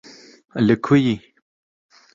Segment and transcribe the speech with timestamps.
[0.65, 1.15] li ku yî